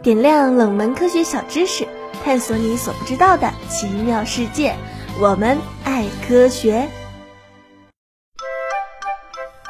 [0.00, 1.84] 点亮冷门科学小知识，
[2.22, 4.76] 探索你所不知道的奇妙世界。
[5.20, 6.88] 我们爱科学。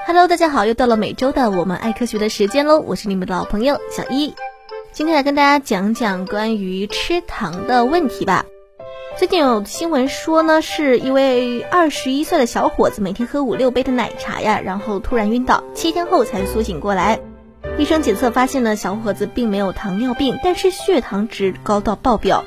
[0.06, 2.78] Hello，大家好，又到了每周的我们爱科学的时间喽！
[2.78, 4.34] 我是你们的老朋友小一，
[4.92, 8.44] 今天来跟大家讲讲关于吃糖的问题吧。
[9.16, 17.18] 最近有新闻说呢，是一位二十一岁的小伙子每天喝五六杯的奶茶呀，然后突然晕倒，七天后才苏醒过来。
[17.78, 22.44] 医生检测发现呢，小伙子并没有糖尿病，但是血糖值高到爆表。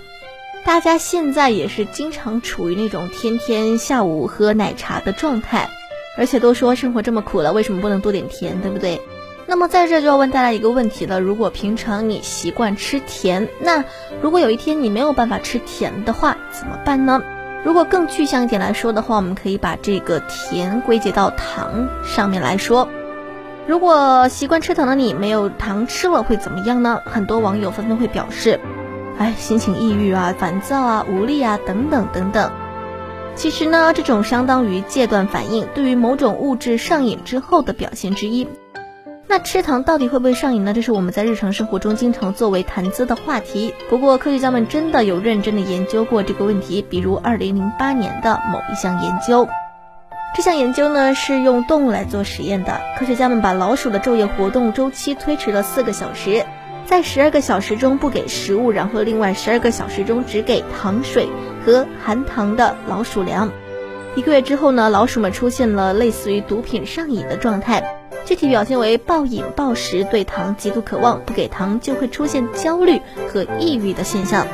[0.65, 5.69] 大家现在也是经常处于那种天天下午喝奶茶的状态，
[6.17, 9.01] 而且都说生活这么苦了，为什么不能多点甜，对不对？
[9.47, 13.85] 那么在这就要问大家一个问题了：如果平常你习惯吃甜，那
[14.21, 17.23] 如果有一天你没有办法吃甜的话，怎么办呢？
[17.63, 22.89] 如果更具象一点来说的话，我们可以把这个甜归结到糖上面来说。
[23.71, 27.01] 如果习惯吃糖的你没有糖吃了会怎么样呢？
[27.05, 28.59] 很多网友纷纷会表示，
[29.17, 32.51] 哎，心情抑郁啊、烦躁啊、无力啊等等等等。
[33.33, 38.45] 其实呢，这种相当于戒断反应，对于某种物质上瘾之后的表现之一。
[39.25, 40.73] 那吃糖到底会不会上瘾呢？
[40.73, 43.73] 这是我们在日常生活中经常作为谈资的话题。
[43.89, 49.47] 不过科学家们真的有认真的研究过这个问题，比如2008年的某一项研究。
[50.35, 52.81] 这项研究呢是用动物来做实验的。
[53.01, 56.45] 科学家们把老鼠的昼夜活动周期推迟了四个小时，
[56.85, 61.27] 在十二个小时中不给食物，然后另外十二个小时中只给糖水
[61.65, 63.49] 和含糖的老鼠粮。
[64.13, 67.83] 一个月之后呢，老鼠们出现了类似于毒品上瘾的状态，
[68.23, 73.01] 具体表现为暴饮暴食，对糖极度渴望，不给糖就会出现焦虑
[73.33, 74.45] 和抑郁的现象。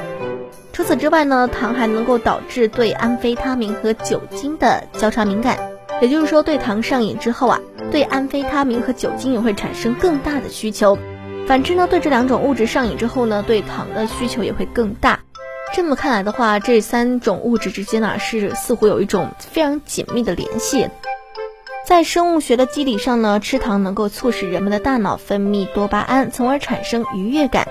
[0.71, 5.57] 除此之外呢，糖还能够导致对安非他明和酒精的交叉敏感，
[6.01, 7.59] 也就是说，对糖上瘾之后啊，
[7.91, 10.97] 对安非他明和酒精也会产生更大的需求。
[11.47, 15.19] 反之呢，对这两种物质上瘾之后呢，对糖的需求也会更大。
[15.73, 20.87] 这么看来的话，这三种物质之间呢，是似乎有一种非常紧密的联系。
[21.85, 27.67] 在生物学的机理上呢，吃糖能够促使人们的大脑分泌多巴胺，从而产生愉悦感。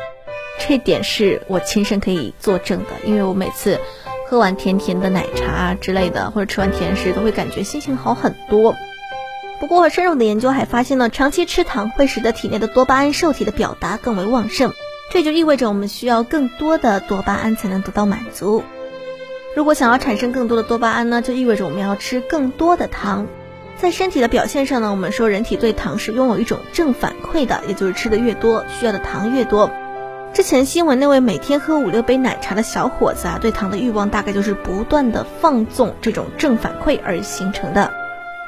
[0.59, 3.79] 这点是我亲身可以作证的，因为我每次
[4.29, 8.75] 喝完甜甜的奶茶之类的，或者吃完甜食，都会感觉心情好很多。
[9.61, 14.73] 不过，深入的研究还发现呢，长期吃糖会使得体内的多巴胺受体的表达更为旺盛，
[15.11, 18.63] 这就意味着我们需要更多的多巴胺才能得到满足。
[19.55, 23.27] 如果想要产生更多的多巴胺呢，就意味着我们要吃更多的糖。
[23.79, 29.71] 在身体的表现上呢，我们说人体对糖是拥有一种正反馈的，也就是吃的越多，需要的糖越多。
[30.37, 37.91] 之前新闻那位每天喝五六杯奶茶的小伙子啊，对糖的欲望大概就是不断的放纵这种正反馈而形成的，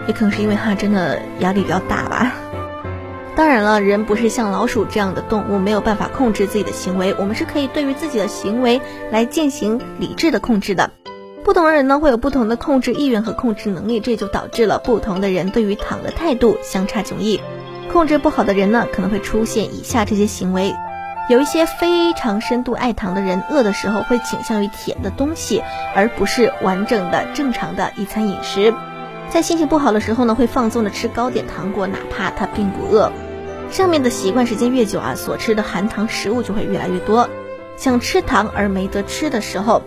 [0.07, 2.35] 也可能是因为他真的压力比较大吧。
[3.35, 10.91] 当然了，人不是像老鼠这样的动物，没有办法控制自己的行为，我们是可以对于自己的行为来进行理智的控制的。
[11.43, 17.41] 不同的人呢会有不同的控制意愿和控制能力，这就导致了不同的人对于糖的态度相差迥异。
[17.91, 20.75] 控制不好的人呢，可能会出现以下这些行为。
[21.29, 25.63] 有一些非常深度爱糖的人，饿的时候会倾向于甜的东西，
[25.95, 28.73] 而不是完整的正常的一餐饮食。
[29.29, 33.13] 在心情不好的时候呢，会放纵的吃糕点糖果，哪怕他并不饿。
[33.71, 37.29] 上面的习惯时间越久啊，所吃的含糖食物就会越来越多。
[37.77, 39.83] 想吃糖而没得吃的时候，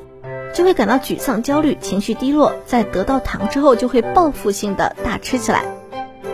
[0.53, 2.53] 就会感到沮丧、焦虑、情绪低落。
[2.68, 5.66] 在得到糖之后，就会报复性的大吃起来。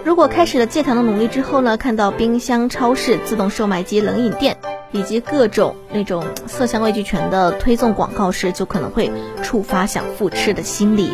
[0.04, 4.58] 如果开始了戒糖的努力之后呢，看到冰箱、超市、自动售卖机、冷饮店。
[4.92, 9.12] 以及各种那种色香味俱全的推送广告时，就可能会
[9.44, 11.12] 触发想复吃的心理。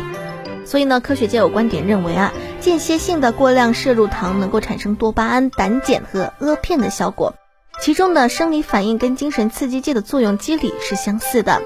[0.64, 7.34] 所以呢，科学界有观点认为啊，间歇性的过量摄入糖能够产生多巴胺、胆碱和阿片的效果，
[7.80, 11.60] 其中的生理反应跟精神刺激剂的作用机理是相似的。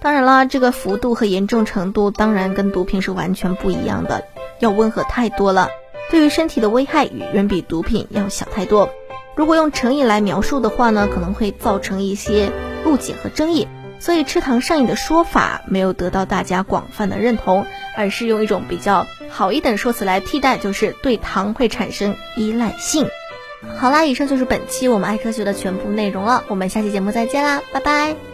[0.00, 4.24] 当然啦，这个幅度和严重程度当然跟毒品是完全不一样的，
[4.58, 5.68] 要温和太多了，
[6.10, 8.90] 对于身体的危害远比毒品要小太多。
[9.34, 12.52] 如果用成瘾来描述的话呢，可能会造成一些
[12.84, 13.66] 误解和争议，
[13.98, 17.64] 所以吃糖上瘾的说法没有得到大家广泛的认同，
[17.96, 23.08] 而是用一种比较好一点的说辞来替代，就是对糖会产生依赖性。
[23.78, 28.31] 好啦，以上就是本期我们爱科学的全部内容了，我们下期节目再见啦，拜拜。